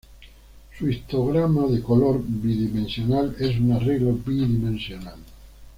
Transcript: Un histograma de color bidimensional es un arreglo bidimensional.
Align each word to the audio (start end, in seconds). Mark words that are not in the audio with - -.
Un 0.79 0.89
histograma 0.91 1.67
de 1.67 1.83
color 1.83 2.23
bidimensional 2.25 3.35
es 3.39 3.59
un 3.59 3.73
arreglo 3.73 4.13
bidimensional. 4.13 5.19